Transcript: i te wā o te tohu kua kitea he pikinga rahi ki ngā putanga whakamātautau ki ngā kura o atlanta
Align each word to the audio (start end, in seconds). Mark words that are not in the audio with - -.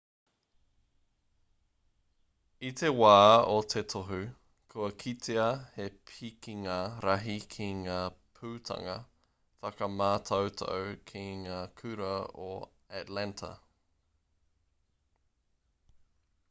i 2.69 2.71
te 2.79 2.89
wā 3.01 3.17
o 3.55 3.57
te 3.73 3.83
tohu 3.93 4.17
kua 4.73 4.87
kitea 5.03 5.43
he 5.75 5.85
pikinga 6.11 6.77
rahi 7.05 7.35
ki 7.55 7.67
ngā 7.81 7.99
putanga 8.39 8.97
whakamātautau 9.65 10.87
ki 11.11 11.23
ngā 11.49 11.59
kura 11.83 12.13
o 12.47 12.53
atlanta 13.03 13.51